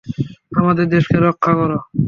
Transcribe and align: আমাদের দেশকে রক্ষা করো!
আমাদের 0.51 0.85
দেশকে 0.93 1.17
রক্ষা 1.19 1.51
করো! 1.59 1.77